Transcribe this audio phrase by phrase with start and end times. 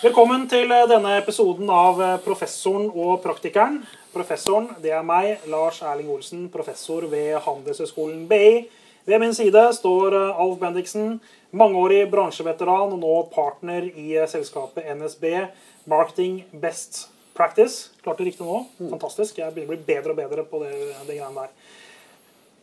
[0.00, 3.82] Velkommen til eh, denne episoden av eh, Professoren og praktikeren.
[4.14, 8.62] Professoren, det er meg, Lars Erling Olsen, professor ved Handelshøyskolen BI.
[9.04, 11.18] Ved min side står eh, Alf Bendiksen,
[11.52, 15.28] mangeårig bransjeveteran og nå partner i selskapet NSB
[15.92, 17.02] Marketing Best
[17.36, 17.90] Practice.
[18.00, 18.62] Klarte riktig nå.
[18.80, 19.44] Fantastisk.
[19.44, 20.72] Jeg begynner å bli bedre og bedre på det,
[21.10, 21.76] det greiene der.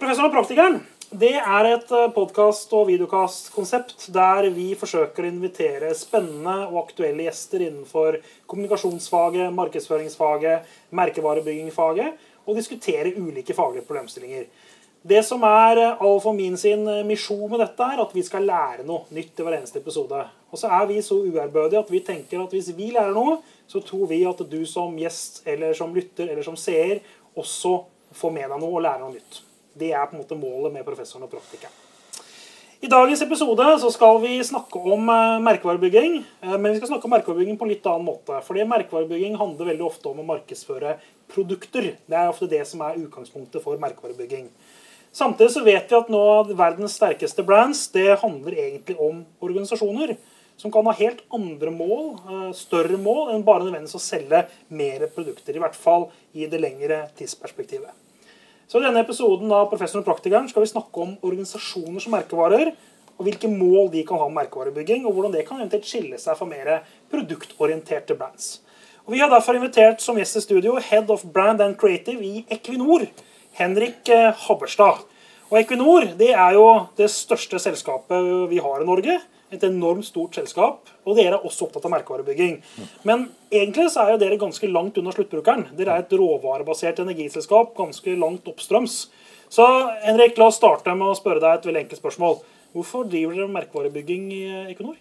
[0.02, 6.66] Professoren og praktikeren det er et podkast- og videokastkonsept der vi forsøker å invitere spennende
[6.68, 14.46] og aktuelle gjester innenfor kommunikasjonsfaget, markedsføringsfaget, merkevarebyggingfaget og diskutere ulike faglige problemstillinger.
[15.08, 18.84] Det som er Alf og min sin misjon med dette, er at vi skal lære
[18.84, 20.26] noe nytt i hver eneste episode.
[20.52, 23.80] Og så er vi så uærbødige at vi tenker at hvis vi lærer noe, så
[23.80, 27.00] tror vi at du som gjest eller som lytter eller som seer
[27.38, 27.78] også
[28.12, 29.47] får med deg noe og lærer noe nytt.
[29.78, 31.84] Det er på en måte målet med professoren og praktikeren.
[32.78, 36.20] I dagens episode så skal vi snakke om eh, merkevarebygging.
[36.46, 38.38] eh, Men vi skal snakke om merkevarebygging på en litt annen måte.
[38.46, 40.94] Fordi merkevarebygging handler veldig ofte om å markedsføre
[41.34, 41.96] produkter.
[42.06, 44.52] Det er ofte det som er utgangspunktet for merkevarebygging.
[45.10, 50.14] Samtidig så vet vi at nå verdens sterkeste brands det handler egentlig om organisasjoner.
[50.62, 55.10] Som kan ha helt andre mål, eh, større mål, enn bare nødvendigvis å selge mer
[55.18, 55.58] produkter.
[55.58, 58.06] I hvert fall i det lengre tidsperspektivet.
[58.68, 62.74] Så I denne episoden av Professoren og skal vi snakke om organisasjoner som merkevarer,
[63.18, 66.36] og hvilke mål de kan ha med merkevarebygging, og hvordan det kan eventuelt skille seg
[66.36, 68.60] fra mer produktorienterte brands.
[69.08, 72.44] Og Vi har derfor invitert som gjest i studio Head of Brand and Creative i
[72.52, 73.08] Equinor,
[73.56, 75.06] Henrik eh, Habberstad.
[75.48, 76.68] Og Equinor det er jo
[77.00, 79.16] det største selskapet vi har i Norge.
[79.54, 80.90] Et enormt stort selskap.
[81.08, 82.58] Og dere er også opptatt av merkevarebygging.
[83.08, 85.70] Men egentlig så er jo dere ganske langt unna sluttbrukeren.
[85.78, 89.06] Dere er et råvarebasert energiselskap ganske langt oppstrøms.
[89.50, 89.66] Så
[90.04, 92.40] Henrik, la oss starte med å spørre deg et veldig enkelt spørsmål.
[92.76, 95.00] Hvorfor driver dere merkevarebygging i Equinor?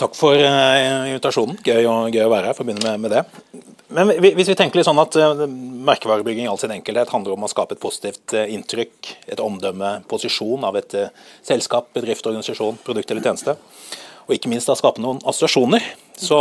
[0.00, 1.60] Takk for eh, invitasjonen.
[1.60, 2.56] Gøy å, gøy å være her.
[2.56, 3.24] for å begynne med, med det.
[3.90, 5.42] Men hvis vi tenker litt sånn at uh,
[5.86, 9.96] Merkevarebygging i all sin enkelhet handler om å skape et positivt uh, inntrykk, et omdømme,
[10.10, 11.10] posisjon av et uh,
[11.46, 13.56] selskap, bedrift, organisasjon, produkt eller tjeneste.
[14.28, 15.82] Og ikke minst da skape noen assosiasjoner.
[16.20, 16.36] Så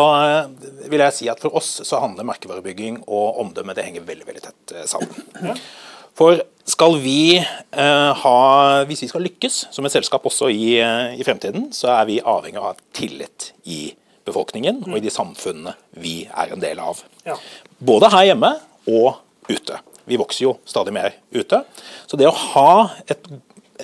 [0.91, 4.43] vil jeg si at for oss så handler merkevarebygging og omdømme det henger veldig veldig
[4.43, 5.55] tett sammen.
[6.19, 8.35] For skal vi ha,
[8.85, 10.75] hvis vi skal lykkes som et selskap også i,
[11.15, 13.79] i fremtiden, så er vi avhengig av å ha tillit i
[14.29, 17.03] befolkningen og i de samfunnene vi er en del av.
[17.27, 17.37] Ja.
[17.79, 18.53] Både her hjemme
[18.89, 19.19] og
[19.49, 19.79] ute.
[20.09, 21.63] Vi vokser jo stadig mer ute.
[22.09, 22.73] Så det å ha
[23.09, 23.29] et,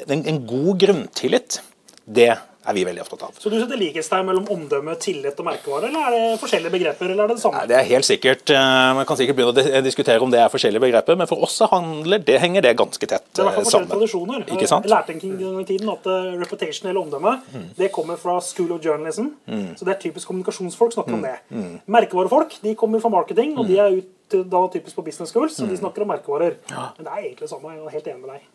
[0.06, 1.59] en, en god grunntillit,
[2.06, 2.33] det
[2.65, 3.37] er vi veldig opptatt av.
[3.39, 7.11] Så du setter likhetstegn mellom omdømme, tillit og merkevare, eller er det forskjellige begreper?
[7.11, 7.61] eller er det det samme?
[7.61, 10.49] Nei, det er helt sikkert, eh, Man kan sikkert begynne å diskutere om det er
[10.53, 13.35] forskjellige begreper, men for oss handler, det henger det ganske tett sammen.
[13.35, 14.45] Det er i hvert fall eh, forskjellige tradisjoner.
[14.55, 14.85] Ikke sant?
[14.85, 16.09] Jeg lærte en gang i tiden at
[16.41, 17.69] reputation eller omdømme mm.
[17.77, 19.33] det kommer fra school of journalism.
[19.45, 19.75] Mm.
[19.77, 21.19] Så det er typisk kommunikasjonsfolk snakker mm.
[21.19, 21.37] om det.
[21.49, 21.79] Mm.
[21.97, 25.66] Merkevarefolk de kommer fra marketing, og de er ut da typisk på business schools, så
[25.69, 26.58] de snakker om merkevarer.
[26.69, 26.88] Ja.
[26.97, 27.74] Men det er egentlig det samme.
[27.75, 28.47] Jeg er helt enig med deg.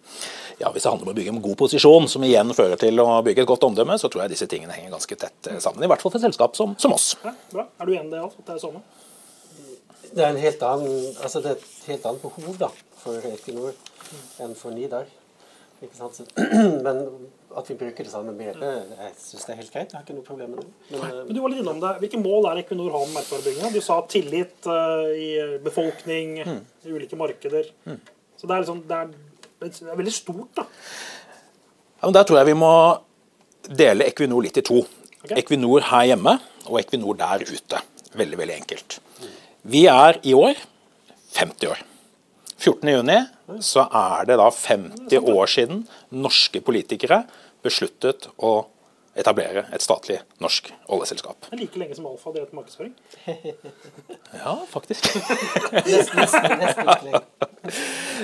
[0.61, 3.07] Ja, Hvis det handler om å bygge en god posisjon, som igjen fører til å
[3.25, 5.85] bygge et godt omdømme, så tror jeg disse tingene henger ganske tett eh, sammen.
[5.85, 7.13] I hvert fall for et selskap som, som oss.
[7.25, 7.69] Ja, bra.
[7.79, 8.35] Er du enig i det, Alf?
[8.43, 8.83] At det er sånn?
[10.11, 13.77] Det er, en helt annen, altså det er et helt annet behov da, for Equinor
[14.43, 15.07] enn for Nidar.
[15.81, 16.21] Ikke sant?
[16.85, 17.05] Men
[17.59, 19.91] at vi bruker det samme begrepet, jeg syns det er helt greit.
[19.91, 20.69] Jeg har ikke noe problem med det.
[20.93, 21.91] Men, Men du var litt innom det.
[22.05, 23.71] Hvilke mål er Equinor har med merkevarebygginga?
[23.75, 25.31] Du sa tillit uh, i
[25.65, 26.61] befolkning, mm.
[26.87, 27.73] i ulike markeder.
[27.89, 27.99] Mm.
[28.39, 30.67] Så det er, liksom, det, er, det er, veldig stort, da.
[31.99, 32.73] Ja, men Der tror jeg vi må
[33.83, 34.85] dele Equinor litt i to.
[35.21, 35.43] Okay.
[35.43, 37.85] Equinor her hjemme og Equinor der ute.
[38.17, 39.01] Veldig, veldig enkelt.
[39.71, 40.55] Vi er i år
[41.37, 41.83] 50 år.
[42.61, 47.25] 14.6 så er det da 50 år siden norske politikere
[47.65, 48.67] besluttet å
[49.19, 51.49] etablere et statlig norsk oljeselskap.
[51.51, 52.93] Det like lenge som Alfa drev markedsføring?
[54.43, 55.09] ja, faktisk.
[55.89, 57.17] Nesten, nesten,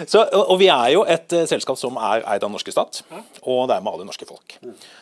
[0.06, 3.02] Så, og vi er jo et uh, selskap som er eid av den norske stat,
[3.42, 4.58] og dermed alle norske folk.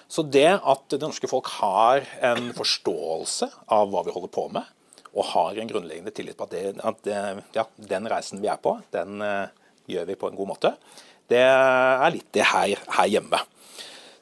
[0.08, 4.64] Så det at det norske folk har en forståelse av hva vi holder på med,
[5.14, 8.76] og har en grunnleggende tillit på at, det, at ja, den reisen vi er på,
[8.94, 9.46] den uh,
[9.90, 10.74] gjør vi på en god måte,
[11.30, 13.40] det er litt det her, her hjemme.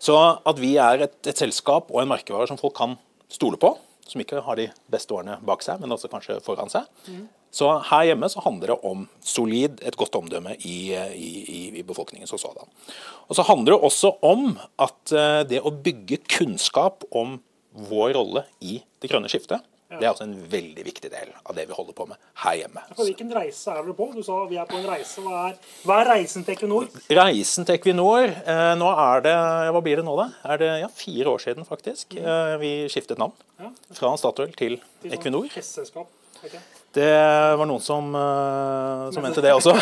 [0.02, 2.96] Så at vi er et, et, selskap og en merkevare som folk kan
[3.30, 3.74] stole på,
[4.06, 6.88] som ikke har de beste årene bak seg, men også kanskje foran seg.
[7.06, 7.24] Mm.
[7.52, 11.32] Så her hjemme så handler det om solid, et godt omdømme i, i,
[11.78, 12.70] i befolkningen som sådan.
[13.28, 17.38] Og så handler det også om at uh, det å bygge kunnskap om
[17.72, 19.62] vår rolle i det grønne skiftet,
[19.98, 22.84] Det er også en veldig viktig del av det vi holder på med her hjemme.
[22.96, 24.08] På hvilken reise er dere på?
[24.14, 25.24] Du sa vi er på en reise.
[25.24, 25.56] Hva er,
[25.86, 26.88] hva er reisen til Equinor?
[27.12, 29.36] Reisen til Equinor eh, Nå er det
[29.74, 30.28] Hva blir det nå, da?
[30.54, 32.16] Er det ja, fire år siden, faktisk.
[32.18, 33.34] Eh, vi skiftet navn.
[33.60, 35.50] Ja, Fra Statoil til sånn Equinor.
[36.92, 37.08] Det
[37.56, 39.72] var noen som, eh, som mente det også.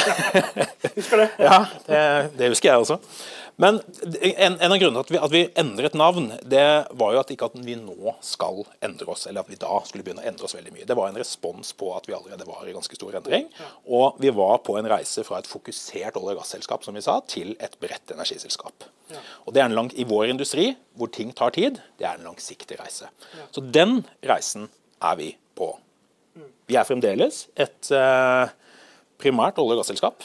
[0.98, 1.28] Husker det?
[1.48, 2.02] Ja, det,
[2.38, 2.98] det husker jeg også.
[3.60, 3.76] Men
[4.22, 6.64] en, en av grunnene til at vi, at vi endret navn, det
[6.96, 10.06] var jo at ikke at vi nå skal endre oss, eller at vi da skulle
[10.06, 10.86] begynne å endre oss veldig mye.
[10.88, 13.50] Det var en respons på at vi allerede var i ganske stor endring.
[13.84, 17.18] Og vi var på en reise fra et fokusert olje- og gasselskap, som vi sa,
[17.28, 18.88] til et bredt energiselskap.
[19.44, 22.30] Og det er en lang, I vår industri, hvor ting tar tid, det er en
[22.30, 23.10] langsiktig reise.
[23.52, 24.70] Så den reisen
[25.04, 25.74] er vi på.
[26.70, 28.56] Vi er fremdeles et eh,
[29.20, 30.24] primært olje- og gasselskap,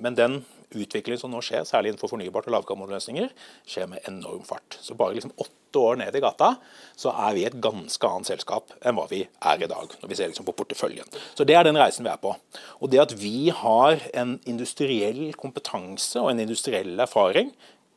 [0.00, 0.40] men den
[0.74, 3.32] utviklingen som nå skjer, særlig innenfor fornybart og lavkarbonløsninger,
[3.68, 4.78] skjer med enorm fart.
[4.82, 6.54] Så bare liksom åtte år ned i gata,
[6.98, 9.96] så er vi et ganske annet selskap enn hva vi er i dag.
[10.02, 11.08] når vi ser liksom på porteføljen.
[11.34, 12.34] Så det er den reisen vi er på.
[12.80, 17.52] Og det at vi har en industriell kompetanse og en industriell erfaring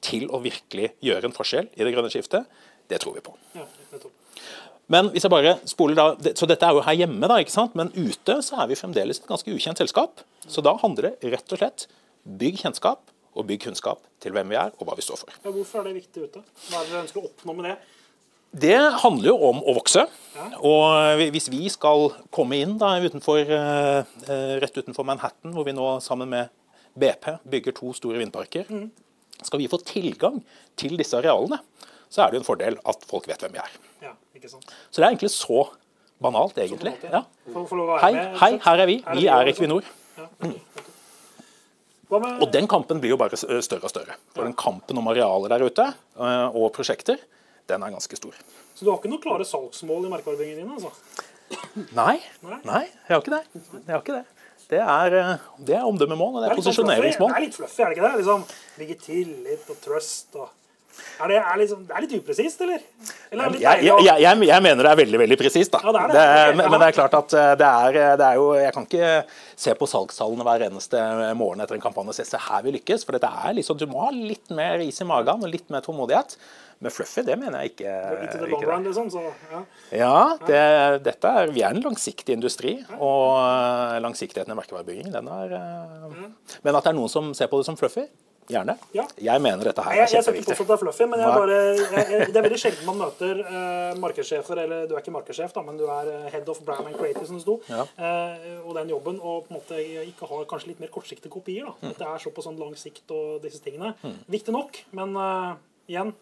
[0.06, 2.46] til å virkelig gjøre en forskjell i det grønne skiftet,
[2.88, 3.34] det tror vi på.
[3.56, 3.66] Ja.
[4.92, 7.76] Men hvis jeg bare spoler da, Så dette er jo her hjemme, da, ikke sant?
[7.78, 10.22] men ute så er vi fremdeles et ganske ukjent selskap.
[10.46, 11.88] Så da handler det rett og slett
[12.26, 15.36] bygg kjennskap og bygg kunnskap til hvem vi er og hva vi står for.
[15.44, 16.42] Ja, hvorfor er det viktig ute?
[16.70, 17.76] Hva er det dere ønsker å oppnå med det?
[18.56, 20.06] Det handler jo om å vokse.
[20.36, 20.46] Ja.
[20.64, 25.74] Og hvis vi skal komme inn da utenfor, eh, eh, rett utenfor Manhattan, hvor vi
[25.76, 26.50] nå sammen med
[26.96, 28.70] BP bygger to store vindparker,
[29.44, 30.40] skal vi få tilgang
[30.80, 31.60] til disse arealene,
[32.08, 33.76] så er det jo en fordel at folk vet hvem vi er.
[34.02, 34.64] Ja, ikke sant?
[34.88, 35.66] Så det er egentlig så
[36.24, 36.96] banalt, egentlig.
[37.02, 37.28] Så banalt,
[37.92, 37.98] Ja.
[38.00, 39.04] Hei, hei, her er vi.
[39.20, 39.52] Vi er.
[39.52, 39.84] Equinor.
[40.16, 40.30] Ja,
[42.12, 44.18] Og den kampen blir jo bare større og større.
[44.36, 45.88] For den kampen om arealer der ute,
[46.18, 47.18] og prosjekter,
[47.70, 48.36] den er ganske stor.
[48.76, 50.72] Så du har ikke noen klare salgsmål i merkeordningen din?
[50.76, 50.92] altså?
[52.00, 52.18] Nei,
[52.66, 52.84] Nei.
[53.08, 53.44] jeg har ikke det.
[53.56, 54.26] Jeg har ikke det.
[54.66, 55.16] Det er,
[55.62, 56.86] det er omdømmemål, og det er litt sånn fluffy.
[56.86, 57.30] posisjoneringsmål.
[57.32, 58.22] Det er litt fluffy, er det ikke det?
[58.22, 58.46] Liksom,
[58.80, 60.48] Bygge tillit og trust og
[61.16, 62.82] Er det, er liksom, det er litt upresist, eller?
[63.32, 65.78] eller er litt Jeg, jeg, jeg, jeg mener det er veldig veldig presist.
[65.80, 66.26] Ja, det det.
[66.58, 69.14] Men, men det er klart at eh, det er, det er jo Jeg kan ikke
[69.66, 71.06] se på salgstallene hver eneste
[71.40, 73.08] morgen etter en kampanje og se, se her vi lykkes.
[73.08, 75.86] For dette er liksom, du må ha litt mer is i magen og litt mer
[75.86, 76.36] tålmodighet.
[76.84, 77.92] Men fluffy, det mener jeg ikke.
[78.26, 78.68] Ikke det.
[78.68, 79.22] run, liksom, så,
[79.52, 79.62] ja.
[79.96, 80.60] Ja, det,
[81.06, 86.28] dette er, vi er en langsiktig industri, og eh, langsiktigheten i merkevarebygging, den er mm.
[86.68, 88.04] Men at det er noen som ser på det som fluffy,
[88.52, 88.76] gjerne.
[88.96, 89.06] Ja.
[89.18, 90.56] Jeg mener dette her er Jeg, jeg skal ikke kjempeviktig.
[90.56, 93.00] påstå at det er fluffy, men jeg bare, jeg, jeg, det er veldig sjelden man
[93.02, 96.62] møter uh, markedssjefer Eller du er ikke markedssjef, da, men du er eh, head of
[96.68, 97.58] brand and creative, som det sto.
[97.70, 97.86] Ja.
[97.98, 101.66] uh, og den jobben, og på en måte ikke har kanskje litt mer kortsiktige kopier.
[101.66, 101.82] Mm.
[101.82, 101.94] da.
[101.94, 103.96] Dette er så på sånn lang sikt og disse tingene.
[104.32, 105.56] Viktig nok, men uh,
[105.90, 106.14] igjen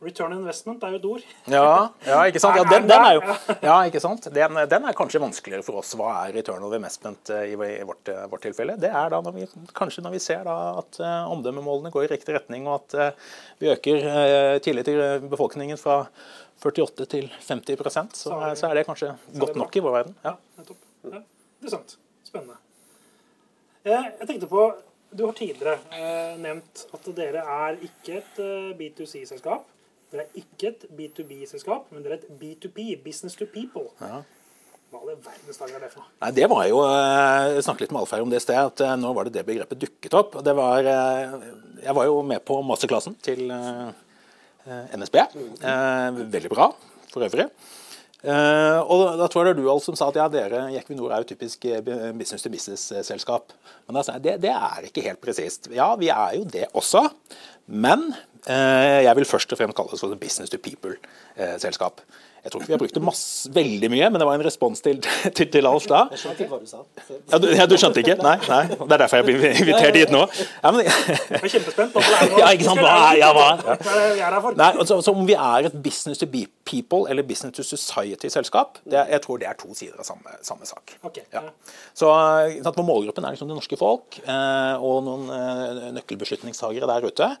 [0.00, 1.22] Return investment er jo et ord.
[1.50, 1.70] Ja,
[2.06, 2.54] ja, ikke sant?
[2.60, 3.22] Ja, den, den er jo,
[3.66, 4.28] ja, ikke sant?
[4.30, 5.90] Den, den er kanskje vanskeligere for oss.
[5.98, 8.76] Hva er return of investment eh, i, vårt, eh, vårt tilfelle?
[8.78, 12.10] Det er da når vi, kanskje når vi ser da at eh, omdømmemålene går i
[12.12, 13.16] riktig retning, og at
[13.58, 15.02] vi øker tillit til
[15.32, 16.04] befolkningen fra
[16.62, 19.92] 48 til 50 så, Så er det- så er det kanskje godt nok i vår
[19.96, 20.14] verden.
[20.24, 20.36] Ja.
[20.60, 20.78] Nettopp.
[21.10, 21.20] Ja,
[21.58, 21.96] Interessant.
[22.26, 22.54] Spennende.
[23.84, 24.68] Jeg tenkte på
[25.16, 25.78] Du har tidligere
[26.38, 29.64] nevnt at dere er ikke et eh, B2C-selskap.
[30.12, 33.90] Dere er ikke et B2B-selskap, men dere er et B2P, business to people.
[34.00, 34.22] Ja.
[34.88, 36.08] Hva all verdens dager er det for noe?
[36.22, 38.80] Nei, det var jo, eh, Jeg snakket litt med Alfheim om det i sted, at
[38.86, 40.38] eh, nå var det det begrepet dukket opp.
[40.46, 41.34] Det var, eh,
[41.84, 43.52] jeg var jo med på masterklassen til
[44.68, 45.18] NSB.
[45.20, 46.70] Eh, Veldig bra,
[47.12, 47.50] for øvrig.
[48.18, 51.12] Eh, og da tror jeg det er du som sa at ja, dere i Equinor
[51.14, 51.82] er jo typisk eh,
[52.18, 53.54] business to business-selskap.
[53.86, 55.70] Men jeg det, det er ikke helt presist.
[55.70, 57.06] Ja, vi er jo det også.
[57.68, 58.08] Men
[58.48, 62.00] uh, jeg vil først og fremst kalle det for business to people-selskap.
[62.44, 64.80] jeg tror ikke vi har brukt det masse, veldig mye, men det var en respons
[64.80, 65.02] til,
[65.36, 66.06] til, til Alf da.
[66.14, 66.80] Jeg skjønte ikke hva du sa.
[67.32, 68.16] Ja, du, ja, du skjønte ikke?
[68.24, 68.62] Nei, nei.
[68.72, 70.22] Det er derfor jeg blir invitert hit nå.
[70.62, 71.98] Ja, men, Jeg er kjempespent.
[71.98, 72.80] det Ja, ikke sant?
[72.80, 74.56] Hva er- ja, hva for?
[74.56, 78.78] nei, altså, så om vi er et business to be people eller business to society-selskap,
[78.92, 80.98] jeg tror det er to sider av samme, samme sak.
[81.02, 81.46] Okay, Ja.
[81.94, 82.10] Så
[82.62, 87.32] sant, på Målgruppen er liksom det norske folk eh, og noen eh, nøkkelbeslutningstagere der ute.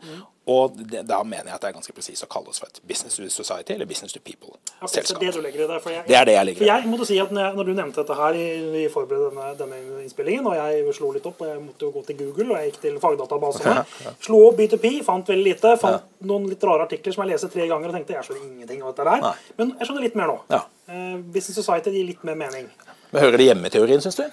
[0.48, 2.78] Og det, da mener jeg at det er ganske presis å kalle oss for et
[2.88, 5.20] business to society eller business to people-selskap.
[5.20, 5.28] det
[5.60, 7.72] i det, Det er det jeg legger i For jeg måtte si at når, du
[7.74, 8.38] nevnte dette her
[8.72, 12.04] vi forberedte denne, denne innspillingen, og jeg slo litt opp, og jeg måtte jo gå
[12.08, 13.74] til Google, og jeg gikk til fagdatabasene,
[14.26, 17.68] slo opp B2P, fant veldig lite, fant noen litt rare artikler som jeg leste tre
[17.68, 19.30] ganger, og tenkte jeg skjønner ingenting av dette her.
[19.38, 19.54] Nei.
[19.58, 20.38] Men jeg skjønner litt mer nå.
[20.50, 20.62] Ja.
[20.88, 22.68] Eh, Business Society gir litt mer mening.
[23.12, 24.24] Men Hører det hjemme i teorien, syns du?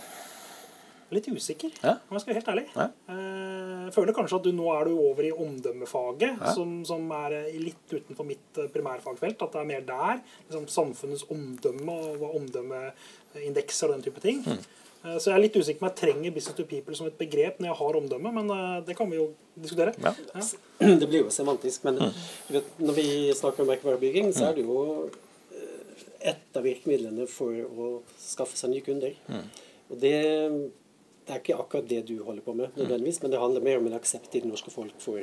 [1.15, 1.92] litt usikker, Ja.
[2.10, 2.65] om jeg skal være helt ærlig.
[2.75, 2.88] Ja.
[3.13, 6.51] Eh, Jeg føler kanskje at du nå er du over i omdømmefaget, Ja.
[6.54, 9.38] som, som er eh, litt utenfor mitt eh, primærfagfelt.
[9.46, 10.22] At det er mer der.
[10.50, 14.42] Liksom samfunnets omdømme og omdømmeindekser og den type ting.
[14.44, 14.58] Mm.
[15.06, 17.18] Eh, Så jeg er litt usikker på om jeg trenger business to people som et
[17.20, 19.94] begrep når jeg har omdømme, men eh, det kan vi jo diskutere.
[20.02, 20.16] Ja.
[21.02, 22.12] Det blir jo semantisk, men Mm.
[22.58, 25.10] vet, når vi snakker om merkevarebygging, så er det jo
[26.26, 27.88] et av virkemidlene for å
[28.20, 29.14] skaffe seg nye kunder.
[29.30, 29.44] Mm.
[29.94, 30.14] Og det,
[31.28, 33.86] det er ikke akkurat det du holder på med, nødvendigvis, men det handler mer om
[33.92, 35.22] en aksept i det norske folk for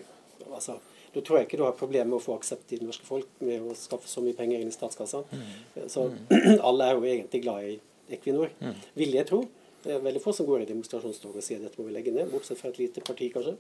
[0.52, 0.78] altså,
[1.12, 3.26] Da tror jeg ikke du har problemer med å få aksept i det norske folk
[3.44, 5.24] med å skaffe så mye penger inn i statskassa.
[5.28, 5.88] Mm.
[5.92, 6.06] Så
[6.70, 7.74] alle er jo egentlig glad i
[8.16, 8.54] Equinor,
[8.96, 9.42] vil jeg tro.
[9.82, 12.30] Det er veldig få som går i demonstrasjonstog og sier dette må vi legge ned,
[12.32, 13.56] bortsett fra et lite parti, kanskje.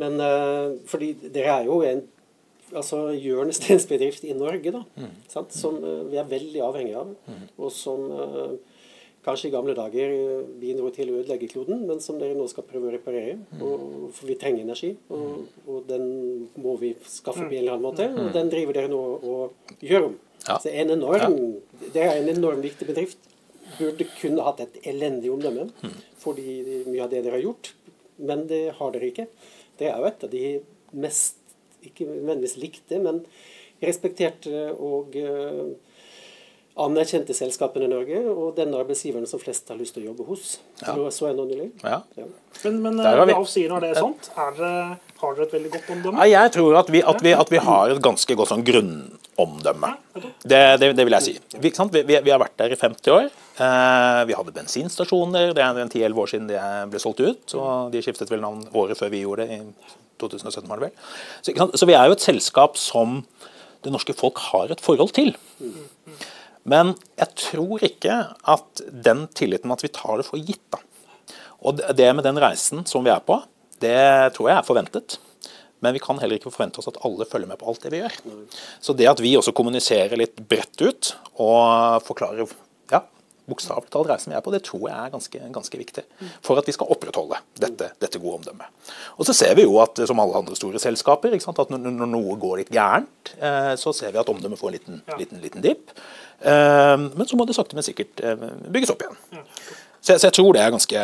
[0.00, 2.02] Men uh, fordi dere er jo en
[2.72, 5.52] altså, hjørnesteinsbedrift i Norge, da, sant?
[5.56, 7.12] som uh, vi er veldig avhengig av,
[7.58, 8.54] og som uh,
[9.22, 10.12] kanskje i gamle dager
[10.58, 13.36] bidro til å ødelegge kloden, men som dere nå skal prøve å reparere.
[13.60, 16.08] Og, for vi trenger energi, og, og den
[16.58, 18.08] må vi skaffe på en eller annen måte.
[18.10, 20.16] Og den driver dere nå og gjør om.
[20.42, 20.56] Ja.
[20.58, 21.36] Så en enorm,
[21.94, 23.30] Det er en enorm viktig bedrift.
[23.78, 25.68] Burde kun hatt et elendig omdømme
[26.22, 27.72] fordi mye av det dere har gjort,
[28.22, 29.24] men det har dere ikke.
[29.80, 30.44] Det er jo et av de
[31.02, 31.40] mest,
[31.82, 33.24] ikke nødvendigvis likte, men
[33.82, 35.72] respekterte og eh,
[36.82, 40.54] anerkjente selskapene i Norge, og den arbeidsgiveren som flest har lyst til å jobbe hos.
[40.84, 40.94] Ja.
[40.94, 41.68] Så, så jeg nå nylig.
[41.82, 41.98] Ja.
[42.16, 42.28] Ja.
[42.62, 44.62] Men, men Alf sier når det er sånt, er
[45.22, 46.24] har dere et veldig godt omdømme?
[46.30, 49.92] Jeg tror at vi, at, vi, at vi har et ganske godt sånn grunnomdømme.
[50.42, 51.34] Det, det, det vil jeg si.
[51.62, 51.94] Vi, sant?
[51.94, 53.28] Vi, vi, vi har vært der i 50 år.
[53.60, 55.52] Eh, vi hadde bensinstasjoner.
[55.56, 56.60] Det er 10-11 år siden det
[56.92, 57.56] ble solgt ut.
[57.58, 61.10] Og de skiftet vel navn året før vi gjorde det, i 2017 var det vel.
[61.42, 63.22] Så, så vi er jo et selskap som
[63.82, 65.34] det norske folk har et forhold til.
[66.68, 68.20] Men jeg tror ikke
[68.54, 70.62] at den tilliten at vi tar det for gitt.
[70.72, 70.78] da.
[71.62, 73.40] Og det med den reisen som vi er på,
[73.82, 75.18] det tror jeg er forventet.
[75.82, 78.02] Men vi kan heller ikke forvente oss at alle følger med på alt det vi
[78.04, 78.18] gjør.
[78.80, 82.46] Så det at vi også kommuniserer litt bredt ut og forklarer
[82.92, 83.02] ja,
[83.52, 86.04] bokstavelig talt reisen vi er på, det tror jeg er ganske, ganske viktig.
[86.42, 88.90] For at vi skal opprettholde dette, dette gode omdømmet.
[89.20, 92.36] Og så ser vi jo at som alle andre store selskaper, sant, at når, noe
[92.40, 95.92] går litt gærent, eh, så ser vi at omdømmet får en liten, liten, liten dipp.
[96.40, 99.44] Eh, men så må det sakte, men sikkert eh, bygges opp igjen.
[100.02, 101.02] Så jeg, så jeg tror det er ganske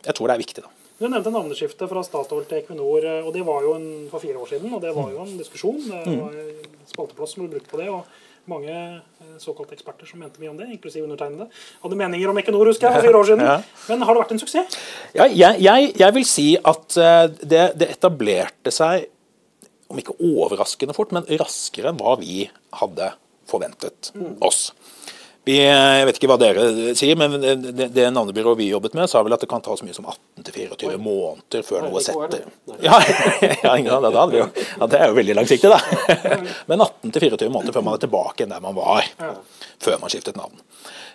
[0.00, 0.62] jeg tror det er viktig.
[0.64, 0.70] da.
[1.00, 4.48] Du nevnte navneskiftet fra Statoil til Equinor, og det var jo en, for fire år
[4.50, 4.72] siden.
[4.76, 5.78] Og det var jo en diskusjon.
[5.86, 6.18] Det Mm.
[6.24, 6.34] var
[6.90, 7.88] spalteplass som ble brukt på det.
[7.88, 8.04] og
[8.50, 11.48] mange eh, såkalte eksperter som mente mye om det, inklusiv undertegnede,
[11.84, 13.46] hadde meninger om Equinor, husker jeg, for fire år siden.
[13.50, 13.56] Ja.
[13.88, 14.76] Men har det vært en suksess?
[15.16, 19.08] Ja, jeg, jeg, jeg vil si at eh, det, det etablerte seg,
[19.90, 22.44] om ikke overraskende fort, men raskere enn hva vi
[22.78, 23.12] hadde
[23.50, 24.12] forventet
[24.46, 24.68] oss.
[25.48, 29.08] Vi, eh, jeg vet ikke hva dere sier, men det, det, navnebyrået vi jobbet med,
[29.10, 30.06] sa vel at det kan ta så mye som
[30.40, 32.44] 18-24 måneder før noe setter.
[32.82, 32.98] ja,
[33.64, 35.80] ja, ja, Det er jo veldig langsiktig, da.
[36.70, 39.06] Men 18-24 måneder før man er tilbake der man var
[39.80, 40.60] før man skiftet navn.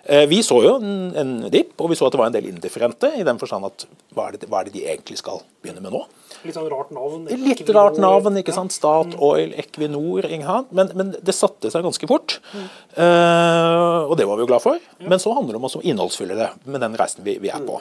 [0.06, 2.48] Eh, Vi så jo en, en dipp, og vi så at det var en del
[2.50, 5.82] indifferente, i den forstand at hva er, det, hva er det de egentlig skal begynne
[5.82, 6.02] med nå?
[6.46, 7.24] Litt sånn rart navn.
[7.30, 8.74] Litt rart navn, ikke sant?
[8.74, 10.58] Statoil, Equinor ikke?
[10.76, 12.36] Men, men det satte seg ganske fort.
[12.94, 14.82] Eh, og det var vi jo glad for.
[15.02, 17.80] Men så handler det om å innholdsfylle det med den reisen vi, vi er på.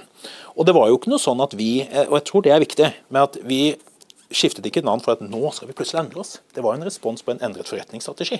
[0.55, 2.63] Og det var jo ikke noe sånn at vi, eh, og jeg tror det er
[2.65, 3.61] viktig, med at vi
[4.33, 6.39] skiftet ikke navn for at nå skal vi plutselig endre oss.
[6.55, 8.39] Det var en respons på en endret forretningsstrategi.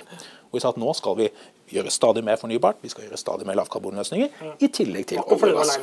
[0.49, 1.27] Hvor vi sa at nå skal vi
[1.75, 5.59] gjøre stadig mer fornybart, vi skal gjøre stadig mer lavkarbonløsninger, i tillegg til olje og
[5.61, 5.75] gass.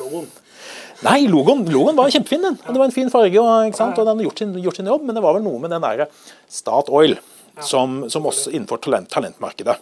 [1.06, 2.42] Nei, logoen, logoen var kjempefin.
[2.48, 2.58] den.
[2.66, 5.06] Det var en fin farge, og, og den hadde gjort sin, gjort sin jobb.
[5.06, 6.06] Men det var vel noe med den der
[6.50, 7.16] Statoil
[7.60, 9.78] som, som også innenfor talent, talentmarkedet.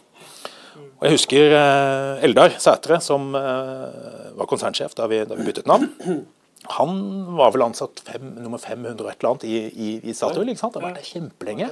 [1.00, 5.68] Og Jeg husker eh, Eldar Sætre, som eh, var konsernsjef da vi, da vi byttet
[5.70, 5.88] navn.
[6.76, 6.92] Han
[7.38, 10.48] var vel ansatt fem, nummer 500 og et eller annet i, i, i Statoil.
[10.52, 10.76] ikke sant?
[10.76, 11.68] Det har vært der kjempelenge.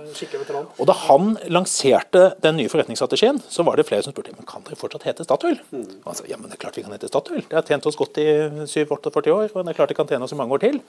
[0.79, 4.65] Og da han lanserte den nye forretningsstrategien, så var det flere som spurte men kan
[4.67, 5.61] dere fortsatt hete Statoil.
[5.71, 7.45] Og han sa ja, men det er klart vi kan hete Statoil.
[7.47, 8.27] Det har tjent oss godt i
[8.67, 10.81] 7-48 år, og det er klart det kan tjene oss i mange år til.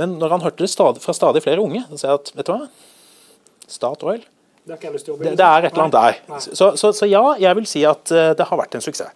[0.00, 2.48] Men når han hørte det stadig, fra stadig flere unge, så sa jeg at vet
[2.48, 2.68] du hva,
[3.72, 4.22] Statoil,
[4.62, 6.18] Det det, det er et eller annet der.
[6.54, 9.10] Så, så, så ja, jeg vil si at eh, det har vært en suksess.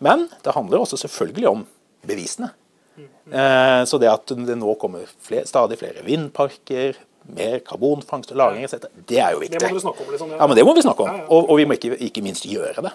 [0.00, 1.66] Men det handler også selvfølgelig om
[2.08, 2.48] bevisene.
[2.98, 6.98] Eh, så det at det nå kommer flere, stadig flere vindparker,
[7.36, 8.86] mer karbonfangst og -lagring etc.
[9.08, 9.68] Det er jo Det viktig.
[9.68, 10.10] må dere snakke om.
[10.12, 10.30] liksom.
[10.30, 11.08] Ja, men Det må vi snakke om.
[11.08, 11.26] Ja, ja.
[11.30, 12.92] Og, og vi må ikke, ikke minst gjøre det.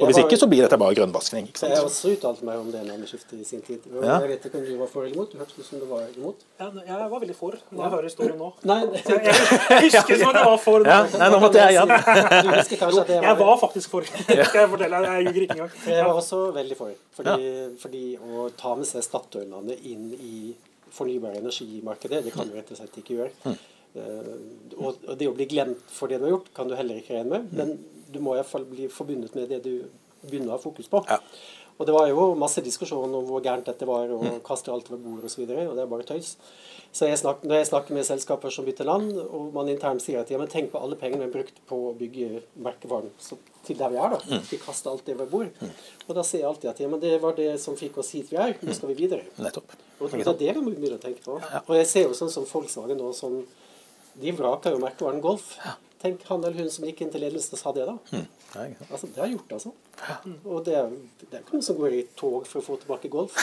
[0.00, 1.46] Og Hvis ikke så blir dette bare grønnvasking.
[1.48, 3.78] ikke Jeg har også uttalt meg om det navneskiftet i sin tid.
[4.02, 5.32] Jeg vet ikke om du var for eller imot.
[5.32, 6.34] Du hørtes ut som du var imot.
[6.60, 8.52] Ja, jeg var veldig for når jeg hører historien nå.
[8.64, 9.24] Nei, Jeg
[9.70, 10.78] jeg husker som at jeg var for.
[10.86, 11.88] Ja, nei, nå måtte jeg igjen.
[11.88, 14.02] jeg Jeg var var faktisk for.
[14.48, 15.70] Skal jeg fortelle deg, jeg ljuger ikke engang.
[15.86, 16.90] Jeg var også veldig for.
[17.16, 20.54] Fordi, fordi å ta med seg Statoil-landet inn i
[20.94, 23.54] fornybar energimarkedet, det kan du rett og slett ikke gjøre.
[23.94, 24.30] Eh,
[24.78, 27.18] og, og det å bli glemt for det du har gjort, kan du heller ikke
[27.18, 27.52] regne med.
[27.54, 29.74] Men du må iallfall bli forbundet med det du
[30.24, 31.02] begynner å ha fokus på.
[31.10, 31.20] Ja.
[31.74, 35.00] Og det var jo masse diskusjon om hvor gærent dette var, og kaste alt over
[35.02, 35.26] bord osv.
[35.26, 36.36] Og, så videre, og det er bare tøys.
[36.94, 40.20] Så jeg snakker, når jeg snakker med selskaper som bytter land, og man internt sier
[40.20, 43.38] at ja, men tenk på alle pengene vi har brukt på å bygge merkevaren så,
[43.66, 44.38] til der vi er, da.
[44.46, 45.66] Vi kaster alt det over bord.
[46.06, 48.30] Og da sier jeg alltid at ja, men det var det som fikk oss hit
[48.30, 48.54] vi er.
[48.62, 49.26] Nå skal vi videre.
[49.42, 49.74] Nettopp.
[49.98, 51.40] Og det er det vi må begynne å tenke på.
[51.64, 53.40] Og jeg ser jo sånn som Volkswagen nå, som
[54.22, 55.56] de vraker jo merkevaren Golf.
[56.04, 57.94] Tenk han eller hun som gikk inn til ledelsen og sa det, da.
[58.12, 58.26] Mm.
[58.54, 58.90] Nei, sant?
[58.92, 59.70] Altså, det har gjort, altså.
[60.44, 60.74] Og det
[61.22, 63.38] det er ikke noen som går i tog for å få tilbake golf.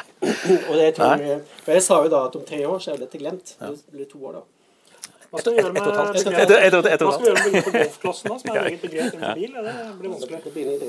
[0.68, 3.20] og det jeg for jeg sa jo da at om tre år så er dette
[3.22, 3.54] glemt.
[3.60, 4.44] Det blir to år, da.
[5.32, 6.02] Hva skal vi gjøre med begrepet-
[7.78, 9.52] golfklassen, da, som er et eget begrep innenfor bil?
[9.54, 10.40] Ja, Det blir vanskelig.
[10.44, 10.82] Det blir ned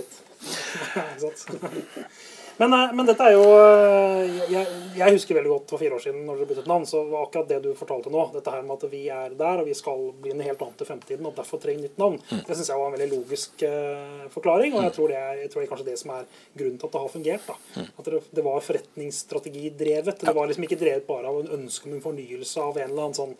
[2.57, 4.65] Men, eh, men dette er jo eh, jeg,
[4.97, 7.49] jeg husker veldig godt for fire år siden når dere byttet navn, så var akkurat
[7.49, 10.35] det du fortalte nå, dette her med at vi er der og vi skal bli
[10.35, 12.95] noe helt annet i fremtiden og derfor trenger nytt navn, det syns jeg var en
[12.97, 14.75] veldig logisk uh, forklaring.
[14.77, 16.29] Og jeg tror, det er, jeg tror det er kanskje det som er
[16.59, 17.49] grunnen til at det har fungert.
[17.49, 17.85] da.
[17.85, 20.23] At det, det var forretningsstrategidrevet.
[20.23, 23.07] Det var liksom ikke drevet bare av en ønske om en fornyelse av en eller
[23.07, 23.37] annen sånn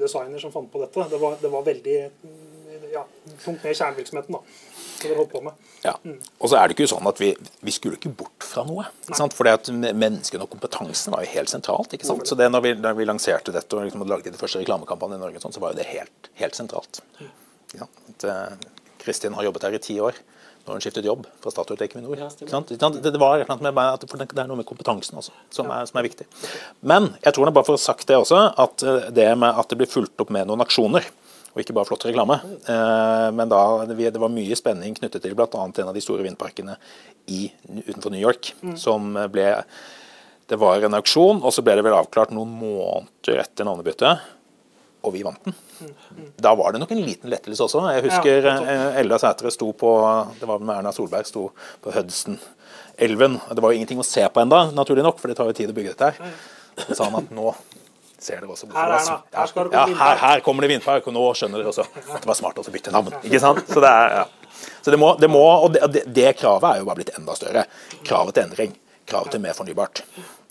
[0.00, 1.08] designer som fant på dette.
[1.10, 2.56] Det var, det var veldig mm,
[2.92, 3.04] ja,
[3.44, 4.42] tungt ned i kjernevirksomheten da,
[5.84, 5.94] Ja.
[6.40, 7.32] Og så er det ikke sånn at vi,
[7.64, 8.86] vi skulle ikke bort fra noe.
[9.06, 11.94] Fordi at menneskene og kompetansen var jo helt sentralt.
[11.96, 12.26] ikke sant?
[12.28, 15.24] Så det når vi, når vi lanserte dette og liksom lagde den første reklamekampanjen i
[15.26, 17.02] Norge, sånn, så var jo det helt, helt sentralt.
[17.76, 17.86] Ja.
[17.86, 18.72] At, eh,
[19.02, 20.16] Kristin har jobbet her i ti år.
[20.66, 22.18] Nå har hun skiftet jobb fra Statoil til Equinor.
[22.18, 26.26] Det, det, var at det er noe med kompetansen også, som er, som er viktig.
[26.82, 29.60] Men jeg tror det bare for å ha sagt det også, at eh, det med
[29.62, 31.06] at det blir fulgt opp med noen aksjoner,
[31.56, 32.36] og ikke bare flott reklame.
[32.68, 35.48] Eh, men da, det var mye spenning knyttet til bl.a.
[35.48, 36.74] en av de store vindparkene
[37.32, 37.46] i,
[37.86, 38.50] utenfor New York.
[38.76, 39.54] Som ble
[40.46, 44.20] Det var en auksjon, og så ble det vel avklart noen måneder etter navnebyttet.
[45.06, 45.56] Og vi vant den.
[46.36, 47.86] Da var det nok en liten lettelse også.
[47.94, 49.90] Jeg husker Ja, eh, Ella Sætre sto på
[50.36, 51.48] Det var med Erna Solberg sto
[51.80, 53.40] på Hudson-elven.
[53.48, 55.72] Det var jo ingenting å se på enda, naturlig nok, for det tar jo tid
[55.72, 56.36] å bygge dette her.
[56.84, 57.54] Så sa han at nå
[58.18, 59.10] ser dere også Her er.
[59.36, 62.24] Her skal det ja, her, her kommer det vindpark, og nå skjønner dere også at
[62.24, 63.14] det var smart å bytte navn.
[63.22, 63.62] Ikke sant?
[63.68, 64.66] Så det er, ja.
[64.80, 67.66] Så det må, det må og det, det, kravet er jo bare blitt enda større.
[68.06, 68.76] Kravet til endring.
[69.06, 70.02] Kravet til mer fornybart.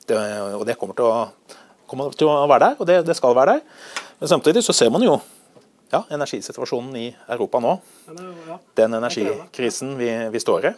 [0.05, 0.17] Det,
[0.55, 1.55] og det kommer til, å,
[1.89, 3.87] kommer til å være der, og det, det skal være der.
[4.19, 5.17] Men samtidig så ser man jo
[5.91, 7.77] ja, energisituasjonen i Europa nå.
[8.77, 10.75] Den energikrisen vi, vi står i,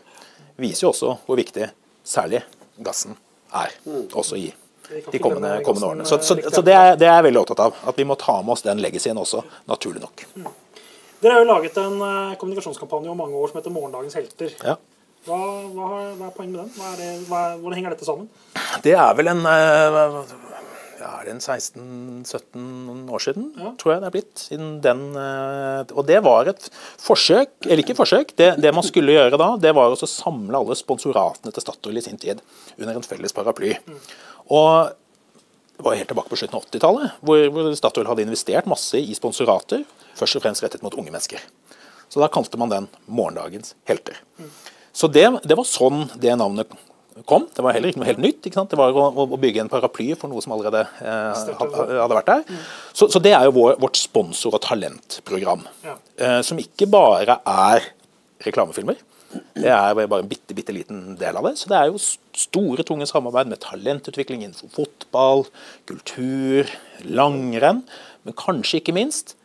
[0.63, 1.67] viser jo også hvor viktig
[2.07, 2.43] særlig
[2.79, 3.17] gassen
[3.51, 3.75] er.
[4.13, 6.05] Også i Europa de kommende, kommende årene.
[6.07, 7.79] Så, så, så det, er, det er jeg veldig opptatt av.
[7.91, 10.25] At vi må ta med oss den legacyen også, naturlig nok.
[11.21, 14.53] Dere har jo laget en eh, kommunikasjonskampanje om mange år som heter Morgendagens helter.
[14.63, 14.77] Ja.
[15.27, 15.39] Hva,
[15.73, 16.75] hva, har, hva er poenget med den?
[16.77, 17.09] Hva det,
[17.63, 18.29] hvordan henger dette sammen?
[18.85, 20.19] Det er vel en eh,
[20.97, 23.71] ja, er det en 16-17 år siden, Ja.
[23.77, 24.45] tror jeg det er blitt.
[24.85, 26.69] Den, eh, og det var et
[27.01, 30.77] forsøk, eller ikke forsøk, det, det man skulle gjøre da, det var å samle alle
[30.77, 32.41] sponsoratene til Statoil i sin tid
[32.77, 33.75] under en felles paraply.
[34.53, 34.93] Og
[35.77, 39.13] det var helt tilbake på slutten av 80-tallet, hvor, hvor Statoil hadde investert masse i
[39.17, 39.83] sponsorater,
[40.17, 41.43] først og fremst rettet mot unge mennesker.
[42.09, 44.17] Så da kalte man den Morgendagens helter.
[44.95, 46.71] Så det, det var sånn det navnet
[47.29, 47.45] kom.
[47.53, 48.39] Det var heller ikke noe helt nytt.
[48.45, 48.71] ikke sant?
[48.71, 52.63] Det var å, å bygge en paraply for noe som allerede eh, hadde, vært der.
[52.93, 55.65] Så, så det er jo vår, vårt sponsor- og talentprogram.
[55.85, 55.97] Ja.
[56.17, 57.89] Eh, som ikke bare er
[58.45, 58.99] reklamefilmer.
[59.57, 61.55] Det er bare en bitte, bitte liten del av det.
[61.59, 65.45] Så det er jo store, tunge samarbeid med talentutvikling innenfor fotball,
[65.89, 66.69] kultur,
[67.03, 67.83] langrenn.
[68.27, 69.35] Men kanskje ikke minst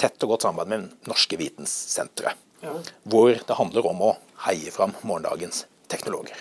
[0.00, 2.34] tett og godt samarbeid med norske vitensentre.
[2.62, 2.76] Ja.
[3.10, 4.14] Hvor det handler om å
[4.46, 6.38] heie fram morgendagens teknologer.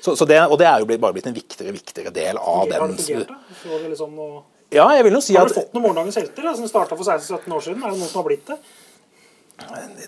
[0.00, 2.70] Så, så det, og det er jo bare blitt en viktigere viktigere del av Har
[2.70, 3.78] det den fungert, da?
[3.78, 4.42] Det liksom noe...
[4.74, 7.06] Ja, jeg vil jo si Har du fått noen Morgendagens helter da, som starta for
[7.06, 7.84] 16-17 år siden?
[7.84, 8.58] Er det noen som har blitt det?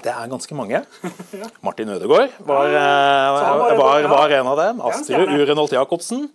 [0.03, 0.81] Det er ganske mange.
[1.67, 4.81] Martin Ødegaard var, eh, var- var, en av dem.
[4.85, 5.31] Astrid.
[5.39, 6.29] Urenholt Jacobsen.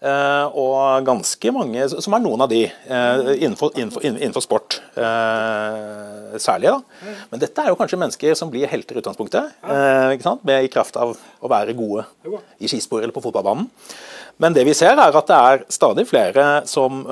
[0.00, 4.80] Eh, Og ganske mange, som er noen av de eh, innenfor, innenfor, innenfor sport.
[4.96, 7.16] eh, Særlig, da.
[7.32, 9.50] Men dette er jo kanskje mennesker som blir helter i utgangspunktet.
[9.64, 10.36] eh?
[10.44, 12.04] Med, I kraft av å være gode
[12.60, 13.66] i skispor eller på fotballbanen.
[14.40, 17.02] Men det vi ser er at det er stadig flere som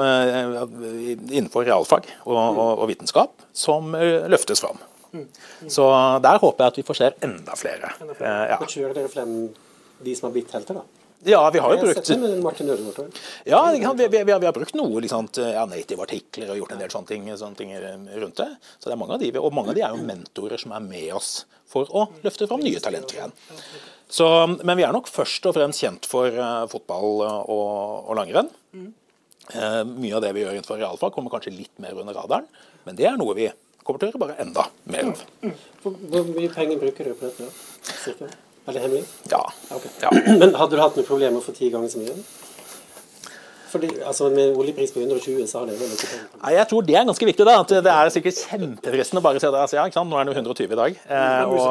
[1.29, 3.91] innenfor realfag og, og, og vitenskap som
[4.31, 4.79] løftes fram.
[5.77, 5.88] Så
[6.25, 7.92] der håper jeg at vi får se enda flere.
[8.01, 8.35] Enda flere.
[8.35, 8.61] Eh, ja.
[8.61, 9.35] Og kjører dere frem
[10.05, 10.99] de som har blitt helter, da?
[11.27, 13.16] ja, vi har jo brukt sett det med Martin Ødegaard.
[13.44, 16.83] ja, vi, vi, vi, har, vi har brukt noe liksom, ja, native-artikler og gjort en
[16.83, 18.49] del sånne ting, sånne ting rundt det.
[18.79, 20.85] Så det er mange av de, Og mange av de er jo mentorer som er
[20.85, 21.33] med oss
[21.68, 23.35] for å løfte fram nye talenter igjen.
[24.09, 24.29] Så,
[24.62, 28.49] men vi er nok først og fremst kjent for uh, fotball og, og langrenn.
[29.49, 32.47] Uh, mye av det vi gjør innenfor realfag kommer kanskje litt mer under radaren,
[32.87, 33.51] men det er noe vi
[33.88, 35.24] kommer til å gjøre bare enda mer av.
[35.83, 37.48] Hvor, hvor mye penger bruker du på dette?
[38.05, 38.29] Cirka?
[38.68, 39.07] Er det hemmelig?
[39.33, 39.40] Ja.
[39.72, 39.90] Okay.
[40.03, 40.11] ja.
[40.42, 42.16] Men hadde du hatt noen problemer med å få ti ganger så mye?
[43.68, 46.29] Fordi, altså Med en oljepris på 120, så har det vel ikke penger?
[46.40, 47.46] Nei, Jeg tror det er ganske viktig.
[47.48, 49.62] da, at Det er sikkert kjempefristende å bare si det.
[49.64, 50.12] Altså, ja, ikke sant?
[50.12, 51.01] Nå er det jo 120 i dag.
[51.05, 51.66] Eh, og,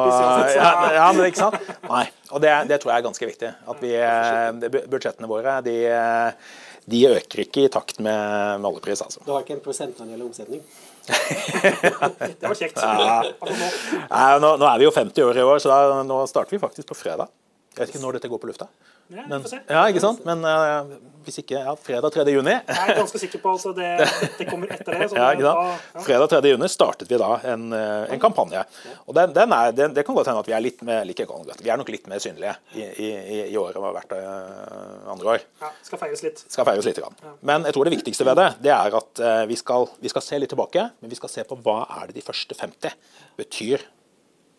[0.54, 1.72] ja, ja, men ikke sant?
[1.88, 3.50] Nei, og det, det tror jeg er ganske viktig.
[3.74, 6.54] At vi, eh, Budsjettene våre de, eh,
[6.88, 9.02] de øker ikke i takt med, med oljepris.
[9.06, 9.24] altså.
[9.26, 10.62] Du har ikke en prosentandel omsetning?
[12.40, 12.78] Det var kjekt.
[12.78, 13.68] Altså, nå,
[14.10, 16.62] Nei, nå, nå er vi jo 50 år i år, så da, nå starter vi
[16.62, 17.30] faktisk på fredag.
[17.74, 18.68] Jeg vet ikke når dette går på lufta.
[19.10, 20.24] Ja, Men, ja, ikke sant?
[20.28, 22.24] Men uh, hvis ikke ja, fredag 3.
[22.32, 23.88] juni Jeg er ganske sikker på at det,
[24.38, 25.08] det kommer etter det.
[25.10, 25.58] Så Ja, ikke sant?
[25.58, 26.04] da- ja.
[26.06, 26.40] Fredag 3.
[26.52, 28.62] juni startet vi da en, eh, en kampanje.
[29.06, 31.26] Og den, den er, den, Det kan godt hende at vi er litt mer, like
[31.62, 35.34] vi er nok litt mer synlige i, i, i- i år enn vært eh, andre
[35.36, 35.44] år.
[35.60, 36.44] Ja, skal feires litt.
[36.48, 37.00] Skal feires litt.
[37.42, 40.38] Men jeg tror det viktigste ved det det er at vi skal, vi skal se
[40.40, 42.92] litt tilbake, men vi skal se på hva er det de første 50
[43.40, 43.84] betyr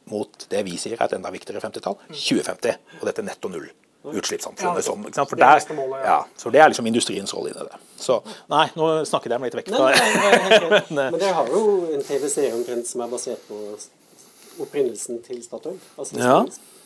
[0.10, 3.68] mot det vi sier er et enda viktigere 50-tall, 2050, og dette netto null.
[4.00, 4.86] Ja, Utslippssamfunnet.
[4.86, 5.04] Sånn?
[5.28, 7.80] For er der, ja, så det er liksom industriens rolle i det.
[8.00, 9.72] Så nei, nå snakket jeg meg litt vekk.
[9.76, 10.80] Nei, nei.
[10.96, 11.08] Nei.
[11.12, 11.64] Men dere har jo
[11.98, 13.60] en TV-serie omtrent som er basert på
[14.64, 15.78] opprinnelsen til Statoil.
[15.98, 16.40] Altså, Ja.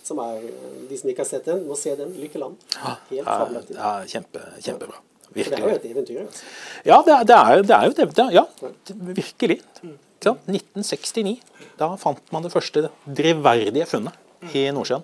[0.03, 0.41] Som er,
[0.89, 2.09] De som ikke har sett den, må se den.
[2.19, 2.57] Lykkeland.
[2.75, 3.75] Helt Ja, fabelaktig.
[3.77, 4.97] ja, kjempe, kjempebra.
[5.29, 6.19] For det er jo et eventyr.
[6.25, 6.43] Altså.
[6.85, 8.09] Ja, det er, det er, det er jo det.
[8.17, 8.43] det Ja,
[9.13, 9.61] virkelig.
[9.79, 10.43] Ikke sant?
[10.49, 11.39] 1969.
[11.79, 14.13] Da fant man det første drivverdige funnet
[14.53, 15.03] i Nordsjøen.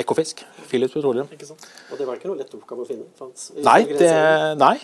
[0.00, 0.40] Ekofisk.
[0.70, 1.26] Philips Petroleum.
[1.34, 1.66] Ikke sant?
[1.92, 3.04] Og det var ikke noe lett oppgave å finne.
[3.18, 4.12] Fanns- Nei, det,
[4.56, 4.78] nei.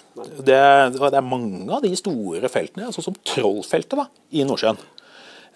[0.44, 0.58] Det,
[0.98, 4.04] det er mange av de store feltene, sånn som Trollfeltet da,
[4.36, 4.76] i Nordsjøen,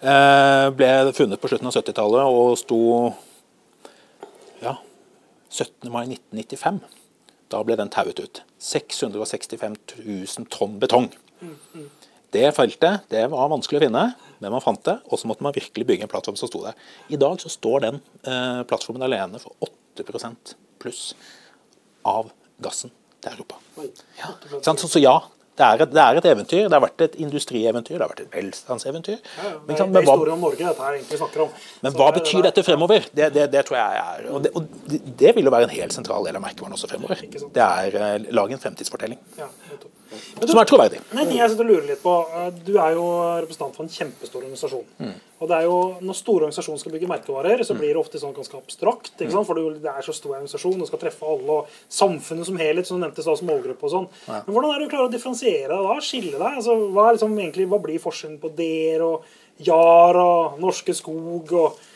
[0.01, 2.79] eh, ble funnet på slutten av 70-tallet og sto
[4.63, 4.73] ja,
[5.53, 5.91] 17.
[5.93, 6.81] mai 1995.
[7.53, 8.41] Da ble den tauet ut.
[8.63, 11.11] 665 000 tonn betong.
[12.33, 14.03] Det feltet det var vanskelig å finne,
[14.43, 14.97] men man fant det.
[15.09, 16.75] Og så måtte man virkelig bygge en plattform som sto der.
[17.13, 20.03] I dag så står den eh, plattformen alene for 8
[20.83, 21.13] pluss
[22.07, 22.31] av
[22.63, 22.91] gassen
[23.23, 23.59] til Europa.
[24.19, 24.33] Ja.
[24.61, 25.15] Så, så ja,
[25.53, 26.63] det er, et, det er et eventyr.
[26.65, 29.19] Det har vært et industrieventyr, det har vært et velstandseventyr.
[29.21, 29.51] Ja, ja.
[29.67, 31.51] Men, Det, ikke det er men hva, historien om Norge dette her egentlig snakker om.
[31.85, 33.05] men hva betyr det- dette fremover?
[33.13, 34.63] Det, det, det tror jeg er Og, det, og
[35.21, 37.21] det, vil jo være en helt sentral del av merkevaren også fremover.
[37.53, 39.91] Det er eh, lage en fremtidsfortelling Ja, nettopp.
[40.47, 40.99] Som er troverdig.
[41.13, 42.15] Men ting jeg sitter og lurer litt på.
[42.35, 43.05] eh, Du er jo
[43.43, 44.85] representant for en kjempestor organisasjon.
[44.99, 45.13] Mm.
[45.41, 48.33] Og det er jo, Når store organisasjoner skal bygge merkevarer, så blir det ofte sånn
[48.33, 49.11] ganske abstrakt.
[49.19, 49.31] ikke Mm.
[49.31, 49.47] sant?
[49.47, 52.99] For det er så stor organisasjon, og skal treffe alle, og samfunnet som helhet, som
[52.99, 54.07] du nevnte som målgruppe og sånn.
[54.27, 55.99] Men hvordan er det du klarer å differensiere deg da?
[55.99, 56.57] Skille deg?
[56.57, 59.23] Altså, hva, er liksom, egentlig, hva blir forskjellen på dere og
[60.17, 61.92] og Norske Skog og ja,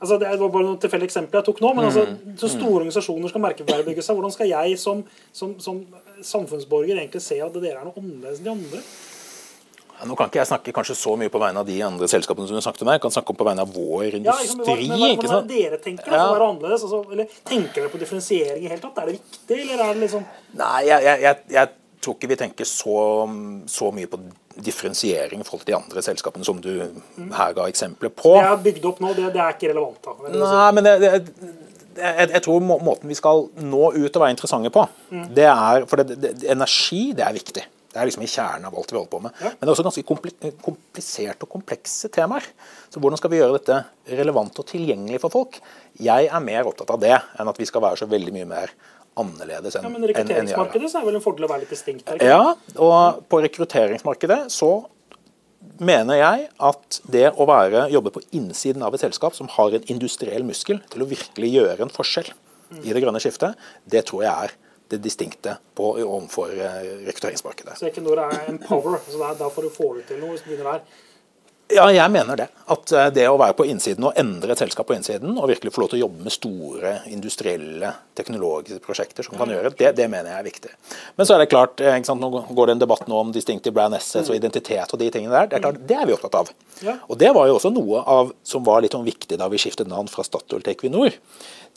[0.00, 1.74] Altså, det var bare noen tilfeldige eksempler jeg tok nå.
[1.76, 2.36] Men altså, Mm.
[2.40, 4.16] så store organisasjoner skal merkevarebygge seg.
[4.16, 5.82] Hvordan skal jeg som, som, som
[6.24, 8.80] samfunnsborger egentlig se at dere er noe annerledes enn de andre?
[10.00, 12.48] Ja, Nå kan ikke jeg snakke kanskje så mye på vegne av de andre selskapene
[12.48, 12.94] som du snakket med.
[12.96, 14.86] Jeg kan snakke om på vegne av vår Ja, industri.
[14.88, 15.48] Ja, ikke sant?
[15.50, 16.22] det dere tenker da, Ja.
[16.24, 16.86] for å være annerledes?
[16.88, 18.96] Altså, eller Tenker dere på differensiering i hele tatt?
[19.02, 20.24] Er det viktig, eller er det liksom
[20.56, 21.68] Nei, jeg, jeg, jeg, jeg
[22.00, 23.28] tror ikke vi tenker så,
[23.68, 24.16] så mye på
[24.66, 26.70] differensiering i forhold til de andre selskapene som du
[27.36, 28.36] her ga eksempler på.
[28.36, 30.00] Det er bygd opp nå, det, det er ikke relevant.
[30.06, 30.32] da.
[30.36, 31.10] Nei, men det, det,
[32.00, 34.86] jeg, jeg tror må, måten vi skal nå ut og være interessante på,
[35.36, 37.66] det er For energi, det er viktig.
[37.90, 39.32] Det er liksom i kjernen av alt vi holder på med.
[39.42, 40.04] Men det er også ganske
[40.62, 42.44] kompliserte og komplekse temaer.
[42.86, 43.80] Så hvordan skal vi gjøre dette
[44.20, 45.58] relevant og tilgjengelig for folk?
[45.98, 48.74] Jeg er mer opptatt av det enn at vi skal være så veldig mye mer
[49.20, 51.02] annerledes enn Ja, men rekrutteringsmarkedet en, en er.
[51.02, 52.08] er vel en fordel å være litt distinkt?
[52.08, 52.30] ikke?
[52.30, 54.72] Ja, og på rekrutteringsmarkedet så
[55.80, 59.86] mener jeg at det å være, jobbe på innsiden av et selskap som har en
[59.92, 62.32] industriell muskel til å virkelig gjøre en forskjell
[62.84, 63.58] i det grønne skiftet,
[63.90, 64.58] det tror jeg er
[64.90, 67.76] det distinkte på, overfor eh, rekrutteringsmarkedet.
[67.78, 70.42] Så Equinor er en power, så der, Da får du få det til noe hvis
[70.42, 70.98] du begynner der.
[71.70, 72.46] Ja, jeg mener det.
[72.70, 75.72] At eh, det å være på innsiden og endre et selskap på innsiden, og virkelig
[75.74, 80.08] få lov til å jobbe med store industrielle, teknologiske prosjekter som kan gjøre det, det
[80.10, 80.72] mener jeg er viktig.
[81.18, 83.74] Men så er det klart, eh, sant, nå går det en debatt nå om distinctive
[83.76, 85.50] brand assets og identitet og de tingene der.
[85.50, 86.50] Det er, klart, det er vi opptatt av.
[87.06, 89.90] Og det var jo også noe av, som var litt sånn viktig da vi skiftet
[89.90, 91.14] navn fra Statoil til Equinor.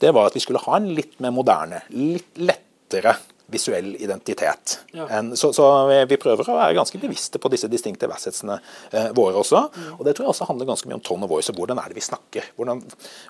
[0.00, 3.14] Det var at vi skulle ha en litt mer moderne, litt lettere
[3.46, 4.78] visuell identitet.
[4.92, 5.08] Ja.
[5.18, 8.56] En, så, så vi, vi prøver å være ganske bevisste på disse distinkte versetsene
[8.90, 9.64] eh, våre også.
[9.98, 11.92] Og det tror jeg også handler ganske mye om tone of voice og hvordan er
[11.92, 12.52] det vi snakker.
[12.56, 12.80] Hvordan,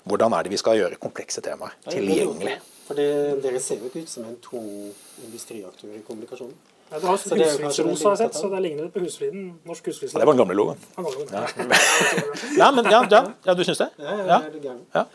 [0.05, 2.59] hvordan er det vi skal gjøre komplekse temaer tilgjengelig.
[2.85, 3.09] For det,
[3.43, 4.71] dere ser jo ikke ut som en tung
[5.25, 6.55] industriaktør i kommunikasjonen.
[6.91, 9.01] Ja, du har Så det er husflidsrosa, har jeg sett, så det ligner litt på
[9.01, 9.47] husfliden.
[9.65, 10.19] Norsk husflidslyd.
[10.21, 10.77] Det var den gamle logoen.
[11.31, 11.47] Ja.
[12.59, 13.89] Ja, men, ja, ja, ja, du syns det?
[13.97, 14.41] Ja,
[14.93, 15.05] ja,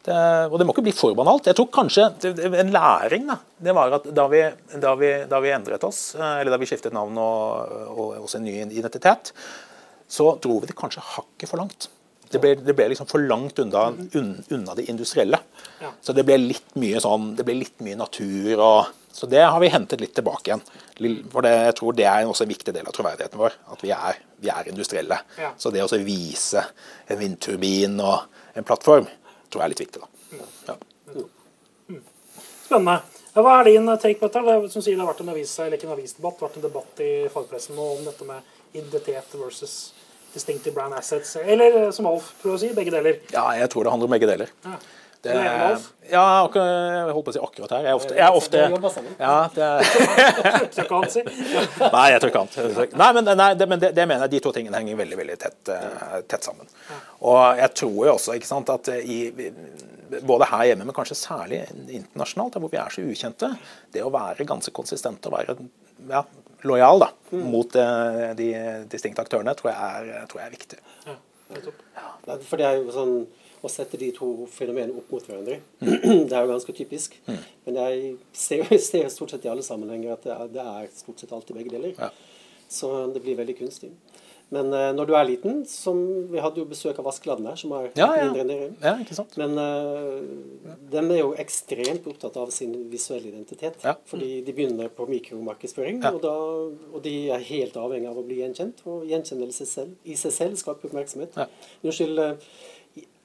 [0.00, 0.16] Det,
[0.48, 1.50] og det må ikke bli for banalt.
[1.50, 4.40] Jeg tror kanskje En læring da, det var at da vi,
[4.80, 8.40] da vi, da vi endret oss, eh, eller da vi skiftet navn og, og også
[8.40, 9.34] en ny identitet,
[10.10, 11.90] så dro vi det kanskje hakket for langt.
[12.30, 13.88] Det ble, det ble liksom for langt unna,
[14.54, 15.40] unna det industrielle.
[15.82, 15.90] Ja.
[16.00, 18.52] Så det ble litt mye sånn, det ble litt mye natur.
[18.54, 20.62] og Så det har vi hentet litt tilbake igjen.
[21.32, 23.56] For det, jeg tror det er også en viktig del av troverdigheten vår.
[23.74, 25.18] At vi er, vi er industrielle.
[25.42, 25.50] Ja.
[25.58, 26.62] Så det å vise
[27.10, 29.10] en vindturbin og en plattform
[29.50, 30.02] tror jeg er litt viktig.
[30.02, 30.08] da.
[30.70, 30.76] Ja.
[32.64, 33.00] Spennende.
[33.34, 34.42] Hva er din take på dette?
[34.46, 37.78] Det, som sier, det har vært en avis, en avisdebatt, vært en debatt i fagpressen
[37.78, 39.74] nå om dette med identitet versus
[40.34, 41.36] distinctive brand assets.
[41.42, 43.20] Eller som Alf prøver å si, begge deler.
[43.34, 44.52] ja, jeg tror det handler om begge deler.
[44.66, 44.78] Ja.
[45.20, 45.76] Det, er
[46.08, 47.82] ja, akkurat, jeg holdt på å si akkurat her.
[47.84, 48.56] Jeg er ofte, jeg er ofte
[49.20, 49.80] ja, det er.
[51.92, 52.56] Nei, jeg tror ikke annet.
[52.96, 55.36] Nei, men, nei, det, men det, det mener jeg de to tingene henger veldig veldig
[55.42, 56.64] tett, eh, tett sammen.
[57.28, 59.18] Og jeg tror jo også ikke sant, at i,
[60.24, 63.48] både her hjemme, men kanskje særlig internasjonalt, hvor vi er så ukjente,
[63.92, 65.52] det å være ganske konsistent og være
[66.08, 66.24] ja,
[66.64, 67.10] lojal da,
[67.44, 68.48] mot eh, de
[68.88, 70.80] distinkte aktørene, tror jeg er, tror jeg er viktig.
[71.10, 71.20] Ja,
[71.52, 71.84] nettopp.
[72.24, 73.14] Nei, For det er jo sånn
[73.62, 75.58] å sette de to fenomenene opp mot hverandre.
[75.80, 77.18] det er jo ganske typisk.
[77.66, 81.20] Men jeg ser, ser stort sett i alle sammenhenger at det er, det er stort
[81.20, 81.92] sett alltid begge deler.
[81.98, 82.10] Ja.
[82.70, 83.90] Så det blir veldig kunstig.
[84.50, 85.98] Men uh, når du er liten, som
[86.32, 88.24] vi hadde jo besøk av Askeladden her, som er Ja, ja.
[88.26, 88.70] mindre enn dere.
[88.82, 89.36] Ja, ikke sant?
[89.38, 93.78] Men uh, de er jo ekstremt opptatt av sin visuelle identitet.
[93.86, 93.94] Ja.
[94.10, 96.10] Fordi de begynner på mikromarkedsføring, Ja.
[96.16, 96.32] og, da,
[96.96, 98.82] og de er helt avhengig av å bli gjenkjent.
[98.90, 101.38] Og gjenkjennelse selv, i seg selv skaper oppmerksomhet.
[101.86, 102.79] Unnskyld, eh, i-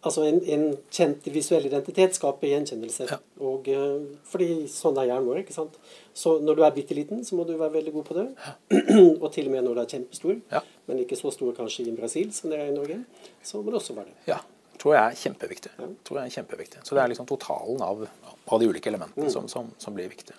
[0.06, 3.08] altså en, en kjent visuell identitet skaper gjenkjennelse.
[3.12, 3.18] Ja.
[3.42, 4.00] Og, eh,
[4.32, 5.42] fordi sånn er hjernen vår.
[5.44, 5.76] ikke sant?
[6.16, 8.28] Så når du er bitte liten, så må du være veldig god på det.
[9.24, 10.62] og til og med når du er kjempestor, Ja.
[10.88, 13.02] men ikke så stor kanskje i Brasil som det er i Norge,
[13.44, 14.20] så må du også være det.
[14.30, 14.38] Ja,
[14.80, 15.72] tror jeg er kjempeviktig.
[16.06, 16.84] Tror jeg er kjempeviktig.
[16.86, 18.06] Så det er liksom totalen av,
[18.46, 20.36] av de ulike elementene som, som, som blir viktige.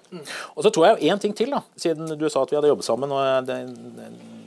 [0.55, 2.87] Og så tror jeg én ting til, da, siden du sa at vi hadde jobbet
[2.87, 3.11] sammen.
[3.17, 3.59] og det,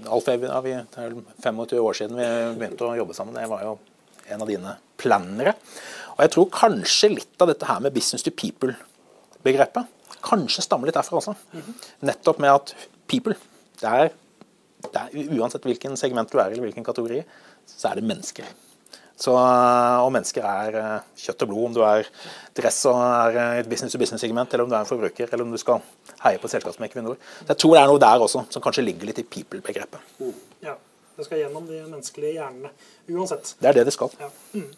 [0.09, 2.27] Alf ja, vi, det er 25 år siden vi
[2.61, 3.35] begynte å jobbe sammen.
[3.35, 3.73] Det var jo
[4.29, 5.55] en av dine plannere.
[6.17, 10.97] Og jeg tror kanskje litt av dette her med business to people-begrepet kanskje stammer litt
[10.97, 11.35] derfra også.
[12.05, 12.73] Nettopp med at
[13.09, 13.35] people,
[13.81, 14.09] det er,
[14.89, 17.21] det er uansett hvilken segment du er i, eller hvilken kategori,
[17.69, 18.49] så er det mennesker.
[19.19, 22.07] Så, og mennesker er eh, kjøtt og blod, om du er
[22.55, 25.59] dress og er eh, et business-to-business-segment, eller om du er en forbruker, eller om du
[25.59, 25.83] skal
[26.23, 27.17] heie på et selskap som Equinor.
[27.41, 30.13] Så jeg tror det er noe der også, som kanskje ligger litt i people-begrepet.
[30.63, 30.77] Ja.
[31.19, 32.71] Det skal gjennom de menneskelige hjernene
[33.11, 33.53] uansett.
[33.59, 34.13] Det er det det skal.
[34.23, 34.31] Ja.
[34.55, 34.69] Mm.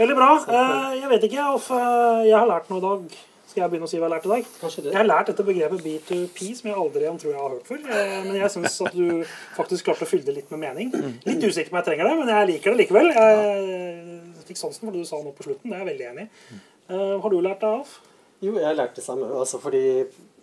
[0.00, 0.30] Veldig bra.
[0.48, 1.70] Eh, Jeg vet ikke, Alf.
[1.70, 3.16] eh, Jeg har lært noe i dag.
[3.54, 4.46] Skal jeg begynne å si hva jeg har lært i dag?
[4.88, 7.84] Jeg har lært dette begrepet B2P, som jeg aldri tror jeg har hørt før.
[7.86, 10.90] Eh, Men jeg syns at du faktisk klarte å fylle det litt med mening.
[11.28, 13.12] Litt usikker på om jeg trenger det, men jeg liker det likevel.
[13.14, 15.70] Jeg fikk sansen for det du sa nå på slutten.
[15.70, 16.58] Det er jeg veldig enig i.
[16.90, 18.00] Eh, Har du lært det, Alf?
[18.42, 19.30] Jo, jeg har lært det samme.
[19.38, 19.84] Altså fordi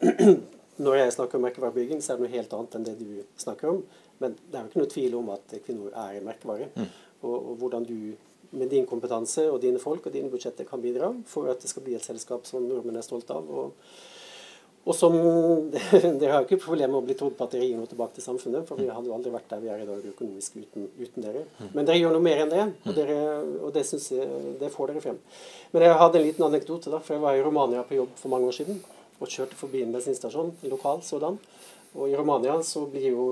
[0.85, 3.69] når jeg snakker om merkevarebygging, så er det noe helt annet enn det du snakker
[3.75, 3.83] om.
[4.21, 6.69] Men det er jo ikke noe tvil om at Equinor er en merkevare.
[7.21, 7.97] Og, og hvordan du
[8.51, 11.85] med din kompetanse og dine folk og dine budsjetter kan bidra for at det skal
[11.85, 13.47] bli et selskap som nordmenn er stolt av.
[13.47, 13.93] Og,
[14.81, 15.15] og som
[16.19, 18.17] Dere har jo ikke problemer med å bli trodd på at dere gir noe tilbake
[18.17, 20.89] til samfunnet, for vi hadde jo aldri vært der vi er i dag økonomisk uten,
[20.99, 21.45] uten dere.
[21.71, 23.19] Men dere gjør noe mer enn det, og, dere,
[23.61, 25.21] og det, jeg, det får dere frem.
[25.71, 28.33] Men jeg hadde en liten anekdote, da, for jeg var i Romania på jobb for
[28.33, 28.81] mange år siden
[29.21, 31.37] og kjørte forbi en bensinstasjon, lokal sådan.
[31.93, 33.25] Og i Romania så blir jo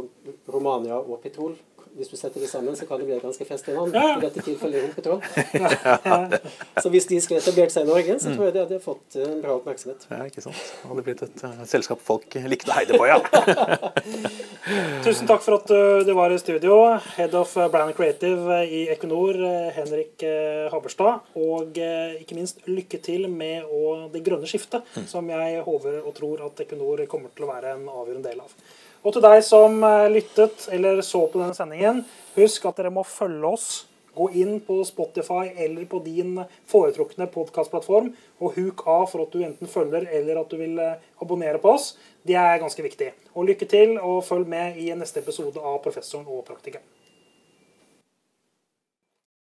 [0.51, 1.55] Romania og petrol
[1.97, 3.93] hvis du setter det sammen, så kan det bli et ganske festlig navn.
[3.93, 5.21] I dette tilfellet Rompetrol.
[6.83, 9.27] så hvis de skulle etablert seg i Norge, så tror jeg det hadde fått eh,
[9.27, 10.05] en bra oppmerksomhet.
[10.11, 10.59] Ja, ikke sant.
[10.59, 13.19] Det hadde blitt et uh, selskap folk likte å heide på, ja.
[15.05, 16.77] Tusen takk for at uh, du var i studio.
[17.17, 19.39] Head of Brand Creative i Equinor,
[19.77, 21.31] Henrik uh, Haberstad.
[21.39, 26.45] Og ikke minst lykke til med å, det grønne skiftet, som jeg håper og tror
[26.49, 28.53] at Equinor kommer til å være en avgjørende del av.
[28.99, 32.01] Og til deg som uh, lyttet eller så på denne sendingen.
[32.35, 33.69] Husk at dere må følge oss.
[34.15, 36.33] Gå inn på Spotify eller på din
[36.67, 38.09] foretrukne podkastplattform
[38.41, 41.71] og huk av for at du enten følger eller at du vil eh, abonnere på
[41.77, 41.93] oss.
[42.27, 43.13] Det er ganske viktig.
[43.37, 46.83] Og lykke til, og følg med i neste episode av Professoren og praktikeren.